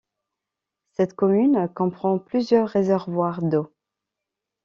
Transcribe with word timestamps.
Cette 0.89 1.13
commune 1.13 1.69
comprend 1.75 2.17
plusieurs 2.17 2.67
réservoirs 2.69 3.43
d'eau. 3.43 3.71